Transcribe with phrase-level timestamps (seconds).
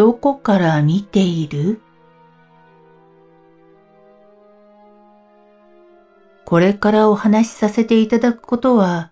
[0.00, 1.82] どこから見ている？
[6.46, 9.10] これからお話しさせていただくことは、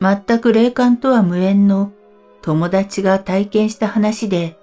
[0.00, 1.92] 全く霊感とは無縁の
[2.42, 4.58] 友達が体験した話で、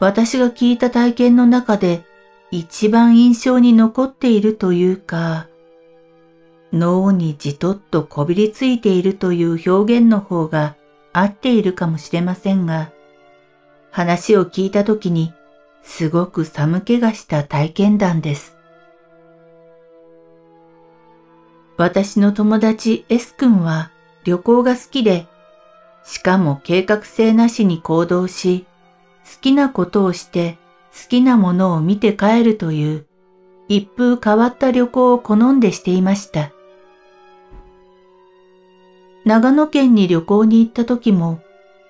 [0.00, 2.04] 私が聞いた体験の中で
[2.50, 5.48] 一番印象に残っているというか、
[6.74, 10.76] 脳にじとっとこびりついているという表現の方が
[11.14, 12.92] 合っているかもしれませんが、
[13.98, 15.34] 話を聞いた時に
[15.82, 18.56] すごく寒気がした体験談です。
[21.76, 23.90] 私の友達 S 君は
[24.22, 25.26] 旅行が好きで、
[26.04, 28.66] しかも計画性なしに行動し、
[29.24, 30.58] 好きなことをして
[30.92, 33.06] 好きなものを見て帰るという
[33.66, 36.52] 一風変わった旅行を好んでしていました。
[39.24, 41.40] 長野県に旅行に行った時も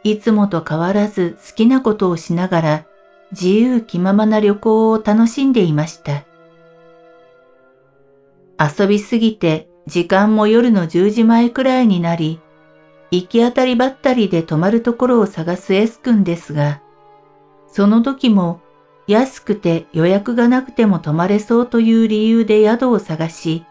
[0.04, 2.86] いつもと変わらず好きなことをしながら
[3.32, 6.24] 自由気ままな旅行を楽しんでいました。
[8.58, 12.40] 遊びすぎて時間も夜の10時前くらいになり、
[13.10, 16.82] 行き当たりばったりで泊まるところを探す S 君ですが、
[17.68, 18.60] その時も
[19.06, 23.64] 安くて予約がなくても泊まれそうという理由で宿を探し、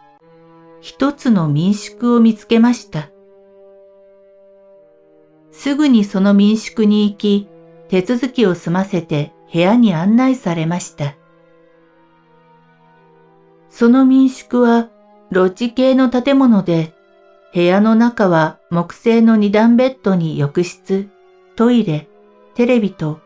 [0.82, 3.10] 一つの民宿を見つけました。
[5.58, 7.48] すぐにその民宿に行き、
[7.90, 11.16] 手続きを済ませて部屋に案内されました。
[13.72, 14.90] その民宿は
[15.32, 16.94] ロッジ系の建物で、
[17.56, 21.10] 部屋の中は木製の二段ベッドに浴室、
[21.56, 22.08] トイレ、
[22.54, 23.20] テレビと、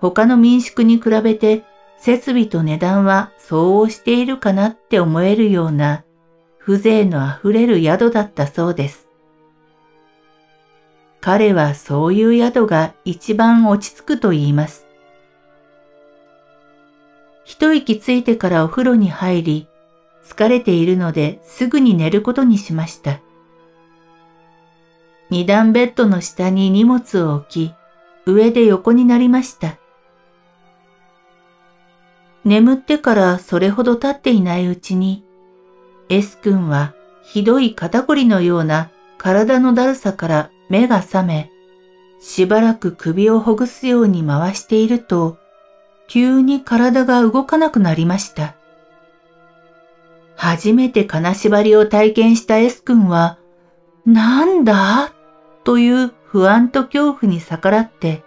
[0.00, 1.62] 他の民宿に比べて
[1.98, 6.04] 設備と値段は相応しているかなって思えるような
[6.58, 9.05] 風情のあふれる宿だったそうです。
[11.26, 14.86] 彼はそういう宿が一番落ち着くと言います。
[17.42, 19.68] 一息ついてからお風呂に入り、
[20.24, 23.18] 疲れているのですぐに寝ることにしました。
[25.28, 27.74] 二段ベッドの下に荷物を置き、
[28.24, 29.78] 上で横になりました。
[32.44, 35.24] 眠ってからそれほど経っていないうちに、
[36.08, 36.94] S 君は
[37.24, 41.50] ひどい肩こりのような体のだるさから目が覚め、
[42.20, 45.38] しばらく首をほぐすように回していると、
[46.08, 48.54] 急に体が動かなくなりました。
[50.34, 53.38] 初めて金縛りを体験した S 君は、
[54.04, 55.12] なんだ？
[55.64, 58.22] という不安と恐怖に逆らって、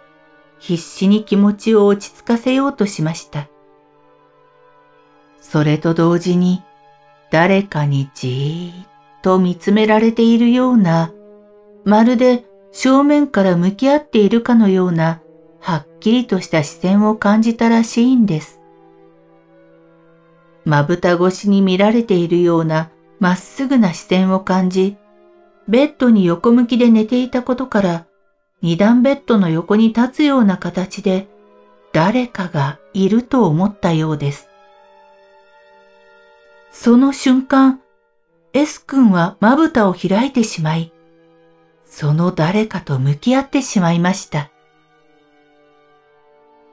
[0.58, 3.48] 必死に気持ちを落ち着かせようとしました。
[5.40, 6.62] それと同時に、
[7.30, 8.86] 誰かにじーっ
[9.22, 11.12] と見つめられているような
[11.84, 15.22] まるで正面から向き合っているかのような
[15.60, 18.60] はっきりとした視線を感じたらしいんです。
[20.64, 24.96] まぶた越しに見られているようなまっすぐな視線を感じ、
[25.68, 28.06] ベッドに横向きで寝ていたことから、
[28.62, 31.28] 二段ベッドの横に立つような形で
[31.92, 34.48] 誰かがいると思ったようです。
[36.70, 37.80] その瞬間、
[38.52, 40.92] S 君はまぶたを開いてしまい、
[42.00, 44.50] その誰かと向き合ってしまいました。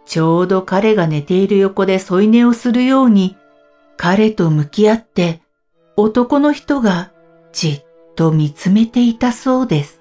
[0.05, 3.35] ちょうど彼が寝ている横で添い寝をするように、
[3.97, 5.41] 彼と向き合って
[5.97, 7.11] 男の人が
[7.51, 7.83] じっ
[8.15, 9.99] と見つめていたそうです。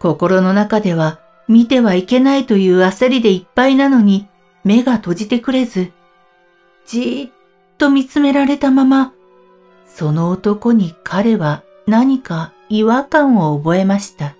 [0.00, 4.26] 心の中では見てはいけないという焦りでいっぱいなのに
[4.64, 5.92] 目が閉じてくれず、
[6.88, 9.12] じっと見つめられたまま、
[9.86, 14.34] その男に彼は何か違和感を覚えました。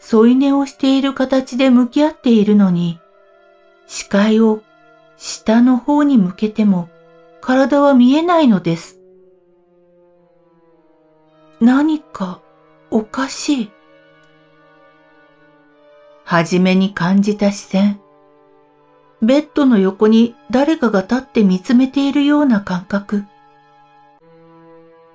[0.00, 2.98] 添い寝をしている形で向き合っているのに、
[3.86, 4.62] 視界を
[5.16, 6.88] 下の方に向けても
[7.40, 8.98] 体は見えないのです。
[11.60, 12.40] 何か
[12.90, 13.70] おかしい。
[16.24, 18.00] はじめに感じた視線。
[19.22, 23.24] ベッドの横に誰かが立って見つめているような感覚。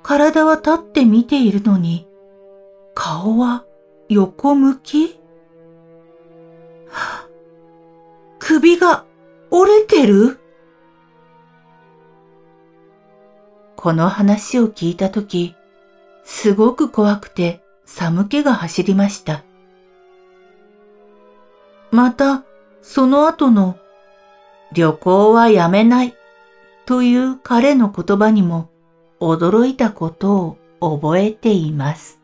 [0.08, 2.08] 体は立って見ているのに、
[2.96, 3.66] 顔は
[4.08, 5.20] 横向き、
[8.40, 9.04] 首が
[9.52, 10.40] 折れてる？
[13.76, 15.56] この話を聞いたとき、
[16.24, 19.44] すごく怖くて寒気が走りました。
[21.92, 22.46] また、
[22.82, 23.78] その後の
[24.72, 26.16] 旅行はやめない
[26.86, 28.70] という彼の言葉にも
[29.20, 32.20] 驚いたことを覚えています。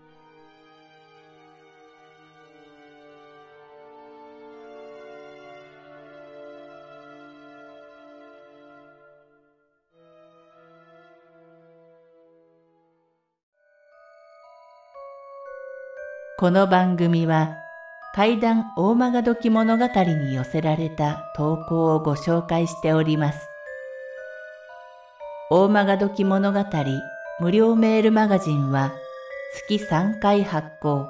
[16.37, 17.55] この番組は
[18.13, 23.52] 怪談大曲どき物語に寄せられた投稿をご紹介しております。
[25.55, 26.65] 大曲どき物語
[27.39, 28.91] 無料メールマガジンは
[29.53, 31.07] 月3回発行。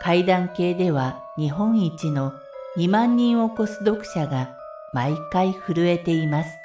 [0.00, 2.32] 階段系では日本一の
[2.78, 4.56] 2万人を超す読者が
[4.94, 6.58] 毎回震えています。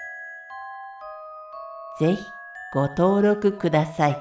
[2.00, 2.24] ぜひ
[2.74, 4.18] ご登録ください。